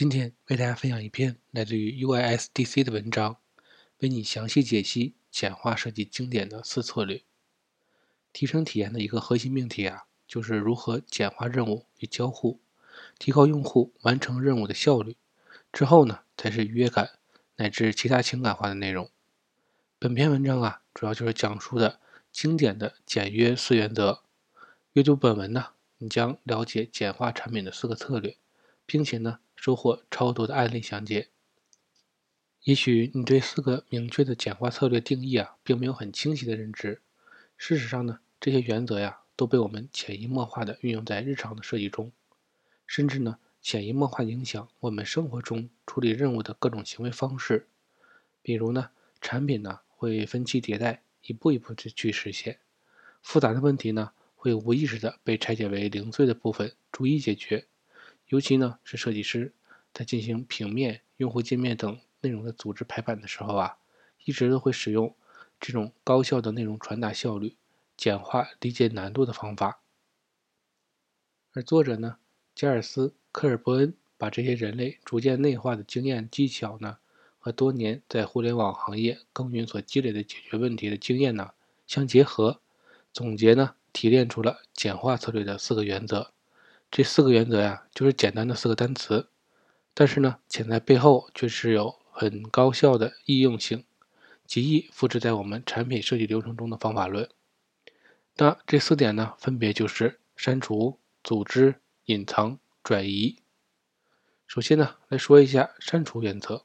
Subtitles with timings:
[0.00, 3.36] 今天为大家分享一篇来自于 UISDC 的文章，
[3.98, 7.22] 为你详细解析简化设计经典的四策略。
[8.32, 12.60] 提升体验的一个核心命题啊，就是如何简化任务与交互，
[13.18, 15.18] 提高用户完成任务的效率。
[15.70, 17.18] 之后呢，才是愉悦感
[17.56, 19.10] 乃至其他情感化的内容。
[19.98, 22.00] 本篇文章啊，主要就是讲述的
[22.32, 24.22] 经典的简约四原则。
[24.94, 28.38] 阅读本文呢，你将了解简化产品的四个策略，
[28.86, 29.40] 并且呢。
[29.60, 31.28] 收获超多的案例详解。
[32.62, 37.02] 也许你对四个明确的简化策略定义啊，并没有很清晰的认知。
[37.58, 42.10] 事实上呢，这些原则呀，都被我们潜移默化的运用在日常的设计中，
[42.86, 47.68] 甚至呢，潜移默化影响我们生活中处理任务的各种行为方式。
[48.40, 48.88] 比如呢，
[49.20, 52.54] 产品呢会分期迭代，一步一步的去实现；
[53.20, 57.66] 复杂的问题呢，会无意识的被拆解为零碎的部分，逐一解决。
[58.30, 59.52] 尤其呢是设计师
[59.92, 63.76] 在进行平面、用户界面等内容的组织排版的时候啊，
[64.24, 65.12] 一直都会使用
[65.58, 67.56] 这种高效的内容传达效率、
[67.96, 69.80] 简化理解难度的方法。
[71.52, 72.18] 而作者呢，
[72.54, 76.98] 加尔斯·科尔伯恩把这些人类逐渐内化的经验技巧呢，
[77.40, 81.50] 和多年在互联网行业耕耘所积累的解决问题的经验呢
[81.88, 82.60] 相结合，
[83.12, 86.32] 总结呢提炼出了简化策略的四个原则。
[86.90, 89.28] 这四个原则呀，就是简单的四个单词，
[89.94, 93.84] 但是呢，潜在背后却是有很高效的易用性，
[94.44, 97.28] 极易复制在我们产品设计流程中的方法论。
[98.36, 103.38] 那这四点呢，分别就是删除、组织、隐藏、转移。
[104.46, 106.64] 首先呢，来说一下删除原则。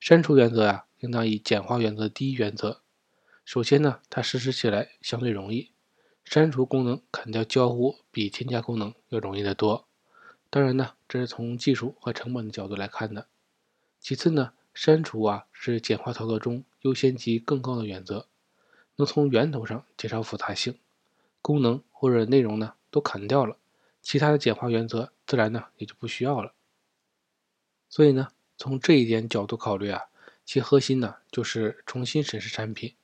[0.00, 2.82] 删除原则啊，应当以简化原则第一原则。
[3.44, 5.71] 首先呢，它实施起来相对容易。
[6.24, 9.86] 删除功能、砍掉交互比添加功能要容易得多。
[10.48, 13.26] 当然呢，这是从技术和成本的角度来看的。
[14.00, 18.26] 其次呢，删除啊是简化操作中优先级更高的原则，
[18.96, 20.78] 能从源头上减少复杂性，
[21.40, 23.56] 功能或者内容呢都砍掉了，
[24.00, 26.52] 其他的简化原则自然呢也就不需要了。
[27.88, 30.02] 所以呢，从这一点角度考虑啊，
[30.44, 32.94] 其核心呢就是重新审视产品，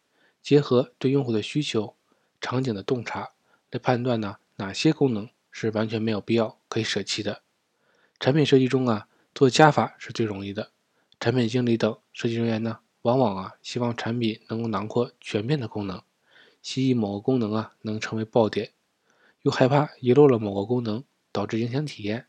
[0.42, 1.94] 结合对用户的需求。
[2.40, 3.30] 场景的洞察
[3.70, 7.42] 来判断呢，哪些功能是完全没有必要可以舍弃的。
[8.20, 10.70] 产品设计中啊，做加法是最容易的。
[11.20, 16.02] 产品经理等设计人员呢，往往啊希望产品能够囊括全面的功能，
[16.62, 18.72] 希冀某个功能啊能成为爆点，
[19.42, 22.26] 又害怕遗漏了某个功能导致影响体验。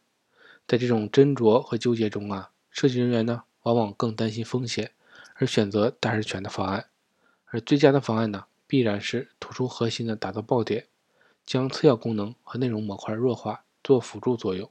[0.67, 4.91] 在这种斟酌和纠结中啊，设计人员呢往往更担心风险，
[5.35, 6.87] 而选择大而全的方案。
[7.45, 8.45] 而最佳的方案呢？
[8.69, 10.85] 必然是突出核心的打造爆点，
[11.43, 14.69] 将次要功能和内容模块弱化，做辅助作用。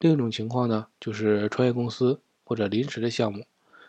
[0.00, 3.46] 另一种情况呢，就是创业公司或者临时的项目，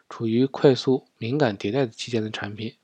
[0.08, 2.78] 处于快速敏感迭代的期间的产品，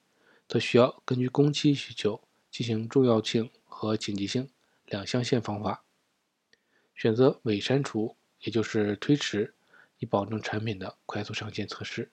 [0.47, 4.49] 则需要根据工期需求进行重要性和紧急性
[4.87, 5.83] 两象限方法，
[6.95, 9.53] 选择伪删除，也就是推迟，
[9.99, 12.09] 以保证产品的快速上线测试。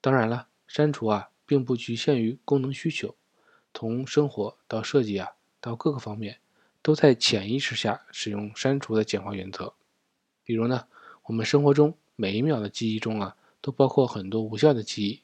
[0.00, 1.31] 当然了，删除啊。
[1.52, 3.14] 并不局限于功能需求，
[3.74, 6.38] 从生活到设计啊，到各个方面，
[6.80, 9.74] 都在潜意识下使用删除的简化原则。
[10.44, 10.86] 比如呢，
[11.24, 15.20] 我们生活中每一秒的记忆中啊，都包括很多无效的记忆，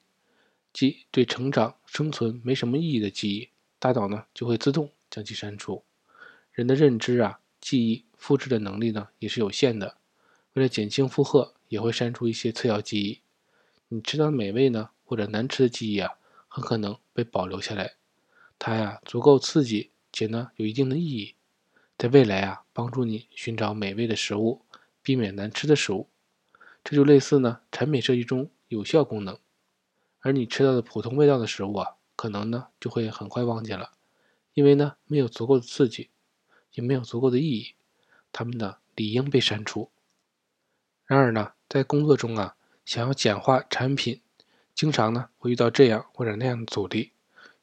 [0.71, 5.83] 即对成长、生存没什么意义的记忆，大脑呢就会自动将其删除。
[6.53, 9.97] 人的认知啊、记忆、复制的能力呢也是有限的，
[10.53, 13.23] 为了减轻负荷，也会删除一些次要记忆。
[13.89, 14.91] 你吃到美味呢？
[15.09, 16.18] 或者难吃的记忆啊，
[16.59, 17.95] 很可能被保留下来。
[18.59, 21.37] 它呀足够刺激，且呢有一定的意义，
[21.97, 24.63] 在未来啊帮助你寻找美味的食物，
[25.01, 26.09] 避免难吃的食物。
[26.83, 29.39] 这就类似呢产品设计中有效功能，
[30.19, 33.93] 而你吃到的普通味道的食物啊，可能呢就会很快忘记了，
[34.55, 36.11] 因为呢没有足够的刺激，
[36.73, 37.75] 也没有足够的意义，
[38.33, 39.93] 它们呢理应被删除。
[41.07, 44.21] 然而呢在工作中啊，想要简化产品。
[44.79, 47.11] 经常呢会遇到这样或者那样的阻力，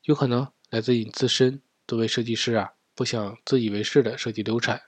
[0.04, 1.62] 有可能来自于你自身。
[1.88, 4.82] 作为设计师啊，不想自以为是的设计流产，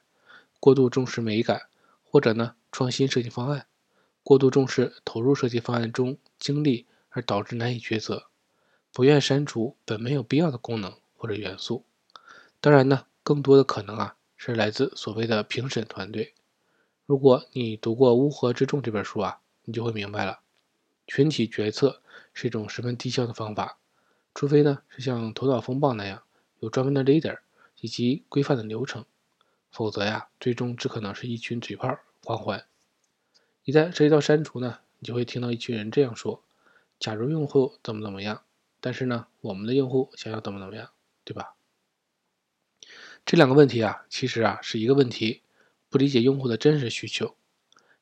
[0.59, 1.69] 过度重视美感，
[2.03, 3.67] 或者呢创新设计方案，
[4.23, 8.25] 过度重视投入设计方案中精力而导致难以抉择，
[8.91, 11.85] 不愿删除本没有必要的功能或者元素。
[12.59, 16.33] 当然呢，更多的可能啊是来自所谓的评审团队。
[17.05, 20.41] 如果你读过《乌合之众》这本书啊，你就会明白了。
[21.05, 22.01] 群体决策
[22.39, 23.79] 是一种十分低效的方法，
[24.35, 26.21] 除非呢是像头脑风暴那样
[26.59, 27.39] 有专门的 leader
[27.81, 29.03] 以及规范的流程，
[29.71, 32.63] 否则呀，最终只可能是一群嘴炮狂欢。
[33.63, 36.43] 一旦涉及到删除呢，你就会听到一群人这样说
[36.99, 38.43] ：“假如用户怎么怎么样，
[38.79, 40.91] 但是呢，我们的用户想要怎么怎么样，
[41.23, 41.55] 对吧？”
[43.25, 45.41] 这两个问题啊，其实啊是一个问题，
[45.89, 47.35] 不理解用户的真实需求。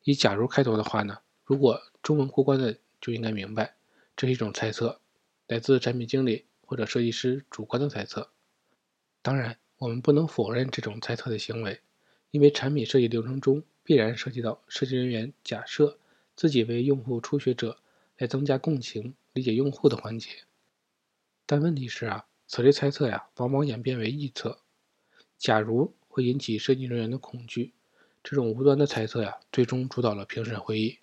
[0.03, 3.75] 以“假如”开头的话呢，如果中文过关的就应该明白，
[4.15, 4.99] 这是一种猜测，
[5.47, 8.31] 来自产品经理或者设计师主观的猜测。
[9.21, 11.81] 当然，我们不能否认这种猜测的行为，
[12.31, 15.97] 因为产品设计流程中必然涉及到设计人员假设
[16.35, 17.79] 自己为用户初学者
[18.17, 20.29] 来增加共情、理解用户的环节。
[21.45, 24.59] 但问题是啊，此类猜测呀，往往演变为臆测。
[25.37, 27.73] 假如会引起设计人员的恐惧，
[28.23, 30.99] 这种无端的猜测呀，最终主导了评审会议，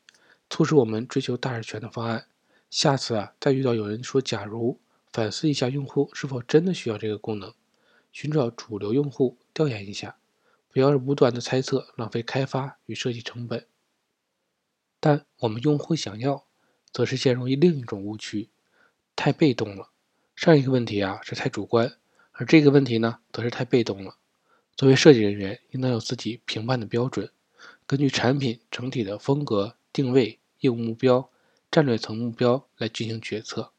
[0.48, 2.26] 促使我们追求大而全的方案。
[2.72, 4.80] 下次啊，再遇到有人说“假如”，
[5.12, 7.52] 反思一下用户是否真的需要这个功能，
[8.12, 10.16] 寻找主流用户，调研一下，
[10.70, 13.66] 不要无端的猜测，浪费开发与设计成本。
[14.98, 16.46] 但我们用户想要，
[16.90, 18.48] 则是陷入于另一种误区，
[19.14, 19.90] 太被动了。
[20.34, 21.98] 上一个问题啊是太主观，
[22.30, 24.16] 而这个问题呢，则是太被动了。
[24.76, 27.30] 作为设计人员，应当有自己评判的标准，
[27.86, 31.28] 根据产品整体的风格、定位、业务目标、
[31.72, 33.72] 战略层目标来进行决策。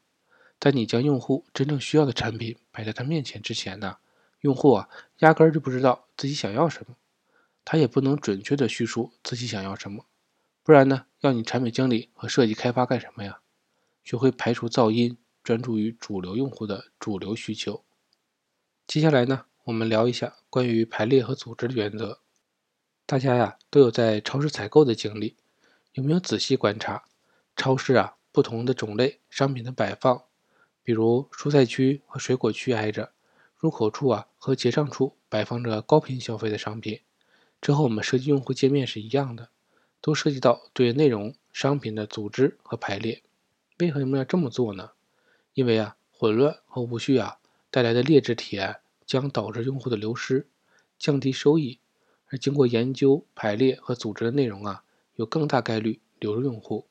[0.58, 3.98] 在你将用户真正需要的产品摆在他面前之前呢，
[4.40, 4.88] 用户啊
[5.18, 6.96] 压根儿就不知道自己想要什么，
[7.64, 10.06] 他也不能准确的叙述自己想要什么。
[10.64, 13.38] 不然呢，要你产品经理和设计开发干什么呀？
[14.02, 17.84] 学会排除噪音，专注于主流用户的主流需求。
[18.88, 19.44] 接下来呢？
[19.64, 22.18] 我们聊一下关于排列和组织的原则。
[23.06, 25.36] 大家呀都有在超市采购的经历，
[25.92, 27.04] 有没有仔细观察
[27.56, 30.24] 超市啊不同的种类商品的摆放？
[30.82, 33.12] 比如蔬菜区和水果区挨着，
[33.58, 37.00] 入口处啊和结账处摆放着高频消费的商品，
[37.60, 39.50] 这和我们设计用户界面是一样的，
[40.00, 43.22] 都涉及到对内容商品的组织和排列。
[43.78, 44.90] 为何我们要这么做呢？
[45.54, 47.38] 因为啊混乱和无序啊
[47.70, 48.80] 带来的劣质体验。
[49.06, 50.48] 将导致用户的流失，
[50.98, 51.78] 降低收益。
[52.28, 54.82] 而经过研究、排列和组织的内容啊，
[55.16, 56.86] 有更大概率流入用户。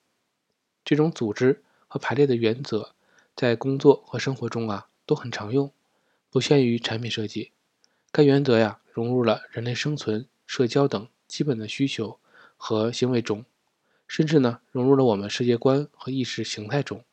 [0.83, 2.93] 这种组织和排列的原则，
[3.35, 5.71] 在工作和生活中啊都很常用，
[6.29, 7.51] 不限于产品设计。
[8.11, 12.19] 该原则呀，融入了人类生存、社交等基本的需求
[12.57, 13.45] 和行为中，
[14.07, 17.03] 甚至呢，融入了我们世界观和意识形态中。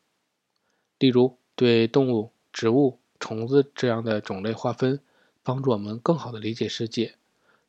[0.99, 2.99] 例如，对动物、植物。
[3.23, 4.99] 虫子这样的种类划分，
[5.43, 7.17] 帮助我们更好的理解世界。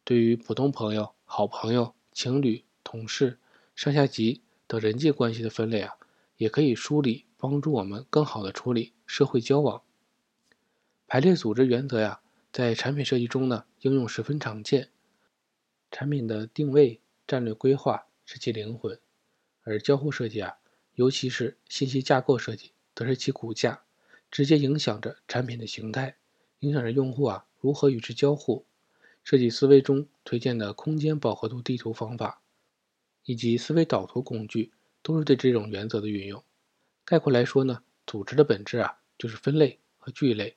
[0.06, 3.38] 对于普通朋友、好朋友、情侣、同事、
[3.76, 4.42] 上下级
[4.72, 5.96] 等人际关系的分类啊，
[6.38, 9.82] 也可以梳理，帮助我们更好的处理社会交往。
[11.08, 12.22] 排列组织原则呀，
[12.54, 14.88] 在产品设计中呢，应用十分常见。
[15.92, 18.98] 产品的定位、战略规划是其灵魂，
[19.64, 20.54] 而交互设计啊，
[20.96, 23.82] 尤其是信息架构设计，则是其骨架。
[24.32, 26.16] 直接影响着产品的形态，
[26.60, 28.66] 影响着用户啊如何与之交互。
[29.22, 32.41] 设计思维中推荐的空间饱和度地图方法，
[33.26, 34.72] 以及思维导图工具，
[35.02, 36.44] 都是对这种原则的运用。
[37.06, 40.56] 概括来说呢，组织的本质啊就是分类和聚类，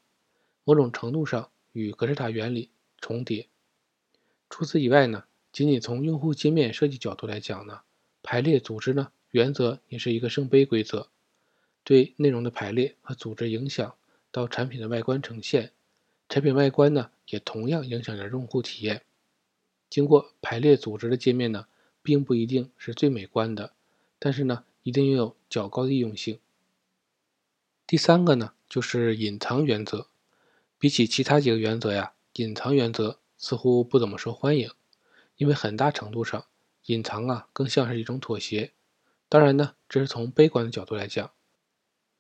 [0.65, 2.71] 某种程度上与格式塔原理
[3.01, 3.49] 重叠。
[4.49, 7.81] 除此以外呢，仅仅从用户界面设计角度来讲呢，
[8.23, 11.09] 排列组织呢原则也是一个圣杯规则。
[11.83, 13.95] 对内容的排列和组织影响
[14.31, 15.73] 到产品的外观呈现，
[16.29, 19.03] 产品外观呢也同样影响着用户体验。
[19.91, 21.67] 经过排列组织的界面呢，
[22.05, 23.73] 并不一定是最美观的，
[24.19, 26.39] 但是呢，一定拥有较高的易用性。
[27.87, 30.09] 第三个呢，就是隐藏原则。
[30.79, 34.71] 比起其他几个原则呀，隐藏原则似乎不怎么受欢迎，
[35.37, 36.45] 因为很大程度上，
[36.85, 38.75] 隐藏啊更像是一种妥协。
[39.31, 41.31] 当然呢，这是从悲观的角度来讲。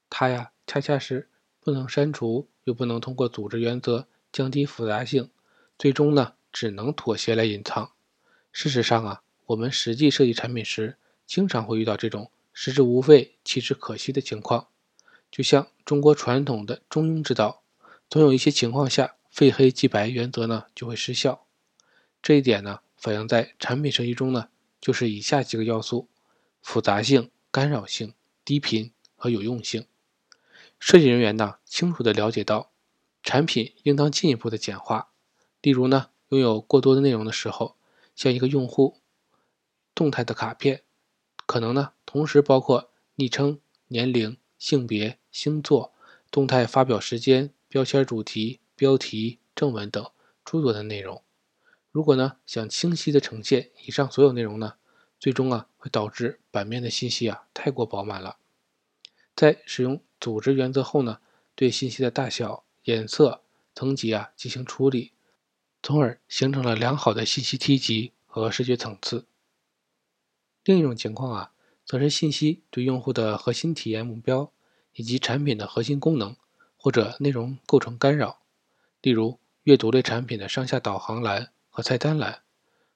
[0.08, 1.28] 它呀，恰恰是
[1.60, 5.30] 不能删除，又不能通过组织原则降低复杂性，
[5.78, 7.92] 最终呢，只能妥协来隐藏。
[8.50, 10.96] 事实上啊，我们实际设计产品时，
[11.26, 14.68] 经常会遇到这种食之无味，弃之可惜的情况。
[15.30, 17.62] 就像中国传统的中庸之道，
[18.08, 21.44] 总有一些情况下，非黑即白原则呢就会失效。
[22.22, 24.48] 这一点呢，反映在产品设计中呢，
[24.80, 26.08] 就是以下几个要素：
[26.62, 29.86] 复杂性、干扰性、低频和有用性。
[30.78, 32.70] 设计人员呢，清楚地了解到，
[33.22, 35.08] 产品应当进一步的简化。
[35.60, 37.76] 例如呢，拥有过多的内容的时候，
[38.14, 39.00] 像一个用户
[39.94, 40.82] 动态的卡片，
[41.46, 45.92] 可能呢同时包括昵称、年龄、性别、星座、
[46.30, 50.10] 动态发表时间、标签主题、标题、正文等
[50.44, 51.22] 诸多的内容。
[51.90, 54.74] 如果呢想清晰的呈现以上所有内容呢，
[55.20, 58.38] 最终啊会导致版面的信息啊太过饱满了。
[59.36, 61.20] 在使用组织原则后呢，
[61.54, 63.42] 对信息的大小、颜色、
[63.74, 65.12] 层级啊进行处理，
[65.82, 69.26] 从而形成了良好的信息梯级和视觉层次。
[70.64, 71.52] 另一种情况啊，
[71.84, 74.50] 则是信息对用户的核心体验目标
[74.94, 76.34] 以及产品的核心功能
[76.76, 78.40] 或者内容构成干扰。
[79.02, 82.42] 例如，阅读类产品的上下导航栏和菜单栏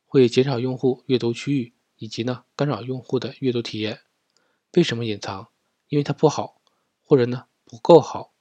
[0.06, 4.00] 会减少用户阅读区域，以及呢干扰用户的阅读体验。
[4.72, 5.48] 为什么隐藏？
[5.88, 6.60] 因为它不好，
[7.02, 8.32] 或者呢不够好，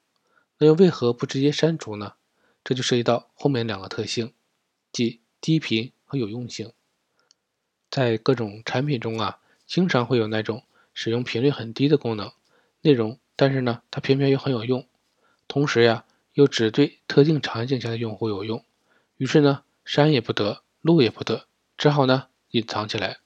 [0.57, 2.13] 那又为何不直接删除呢？
[2.63, 4.33] 这就涉及到后面两个特性，
[4.91, 6.71] 即低频和有用性。
[7.89, 10.63] 在各种产品中啊，经常会有那种
[10.93, 12.31] 使用频率很低的功能
[12.81, 14.87] 内容，但是呢，它偏偏又很有用，
[15.47, 18.63] 同时呀，又只对特定场景下的用户有用，
[19.17, 23.17] 于是呢，删也不得，录也不得，只好呢隐藏起来。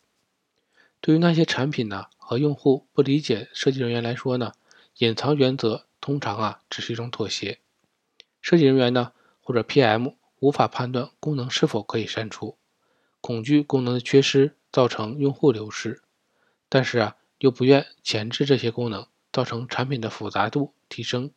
[0.99, 2.05] 对于那些产品呢？
[2.17, 4.53] 和用户不理解设计人员来说呢，
[4.99, 7.59] 隐藏原则通常啊只是一种妥协。
[8.41, 12.57] 设计人员呢或者 PM 无法判断功能是否可以删除，
[13.21, 16.01] 恐惧功能的缺失造成用户流失，
[16.67, 21.31] 但是啊又不愿前置这些功能，造成产品的复杂度提升，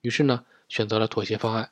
[0.00, 1.70] 于是呢选择了妥协方案。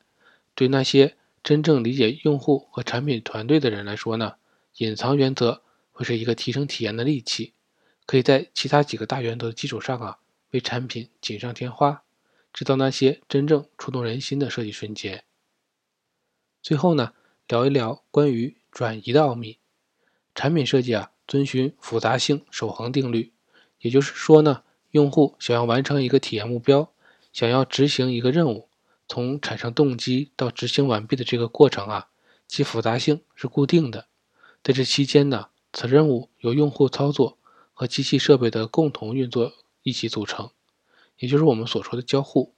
[0.54, 4.34] 对那些真正理解用户和产品团队的人来说呢，
[4.76, 5.62] 隐藏原则
[5.92, 7.54] 会是一个提升体验的利器。
[8.04, 10.18] 可以在其他几个大原则的基础上啊，
[10.50, 12.02] 为产品锦上添花，
[12.52, 15.24] 制造那些真正触动人心的设计瞬间。
[16.62, 17.12] 最后呢，
[17.46, 19.58] 聊一聊关于转移的奥秘。
[20.36, 23.32] 产品设计啊，遵循复杂性守恒定律，
[23.80, 26.92] 也就是说呢，用户想要完成一个体验目标，
[27.32, 28.68] 想要执行一个任务，
[29.08, 32.06] 从产生动机到执行完毕的这个过程啊，
[32.46, 34.06] 其复杂性是固定的。
[34.62, 37.36] 在这期间呢，此任务由用户操作。
[37.72, 40.50] 和机器设备的共同运作一起组成，
[41.18, 42.54] 也就是我们所说的交互。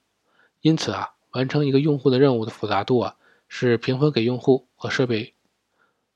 [0.61, 5.33] 因此啊，完成一个用户的任务的复杂度啊，是平分给用户和设备。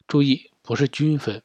[0.07, 1.41] 注意，不是均分。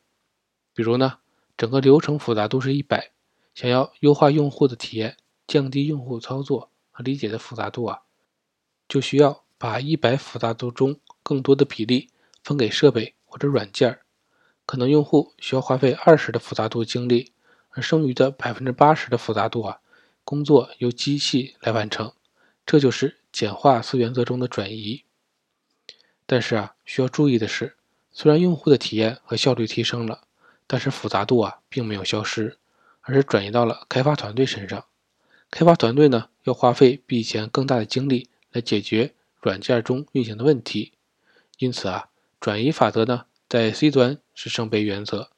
[0.74, 1.18] 比如呢，
[1.56, 3.10] 整个流程复杂度是一百，
[3.54, 8.02] 想要优化用户的体验，降低用户操作和理解的复杂度啊，
[8.88, 12.10] 就需要把一百复杂度中更多的比例
[12.42, 13.98] 分给设备或者软件
[14.66, 17.32] 可能用户需要花费二十的复杂度精力。
[17.72, 19.78] 而剩余的百分之八十的复杂度啊，
[20.24, 22.12] 工作由机器来完成，
[22.66, 25.04] 这就是简化四原则中的转移。
[26.26, 27.76] 但是啊，需要注意的是，
[28.12, 30.22] 虽然用户的体验和效率提升了，
[30.66, 32.58] 但是复杂度啊并没有消失，
[33.00, 34.84] 而是转移到了开发团队身上。
[35.50, 40.92] 开发团队呢，要花费比以前更大的精力来解决软件中运行的问题。
[41.58, 42.08] 因此啊，
[42.40, 45.30] 转移法则呢，在 C 端是圣杯原则，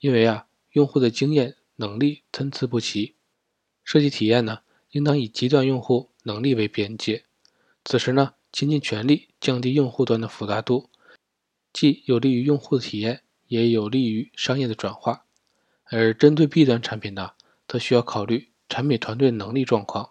[0.00, 1.56] 因为啊，用户的经验。
[1.80, 3.14] 能力参差不齐，
[3.84, 7.22] 设计体验呢，应当以极端用户能力为边界。
[7.84, 10.90] 此时呢，倾尽全力降低用户端的复杂度，
[11.78, 15.26] 既有利于用户的体验，也有利于商业的转化。
[15.84, 17.34] 而针对 B 端产品呢，
[17.68, 20.10] 则需要考虑产品团队能力状况。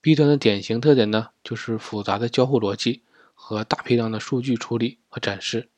[0.00, 3.02] B 端的典型特点呢，就是复杂的交互逻辑
[3.34, 5.68] 和大批量的数据处理和展示。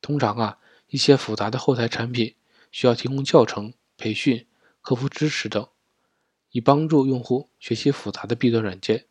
[0.00, 2.36] 通常啊，一些复杂的后台产品
[2.70, 4.46] 需要提供教程培训。
[4.82, 5.66] 客服支持等，
[6.52, 9.06] 以帮助用户学习复杂的 B 端软件。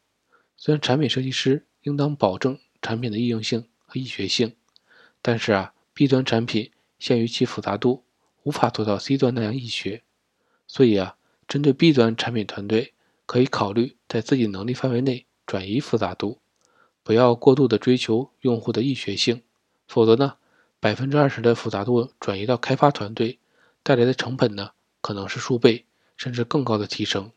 [0.56, 4.56] 虽然产品设计师应当保证产品的易用性和易学性，
[5.32, 8.04] 但是啊，B 端产品限于其复杂度，
[8.42, 10.02] 无法做到 C 端那样易学。
[10.66, 11.18] 所以啊，
[11.48, 12.96] 针对 B 端产品团队，
[13.28, 16.40] 可以考虑在自己能力范围内转移复杂度，
[17.04, 19.44] 不要过度的追求用户的易学性。
[19.88, 20.38] 否则呢，
[20.80, 23.38] 百分之二十的复杂度转移到开发团队，
[23.84, 24.72] 带来的成本呢？
[25.02, 25.86] 可能是数倍
[26.18, 27.32] 甚至更高的提升。